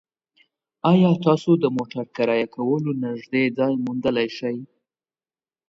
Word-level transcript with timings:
ایا 0.91 1.11
تاسو 1.25 1.51
د 1.63 1.65
موټر 1.75 2.03
کرایه 2.15 2.47
کولو 2.55 2.89
نږدې 3.03 3.43
ځای 3.57 3.73
موندلی 3.85 4.27
شئ؟ 4.37 4.57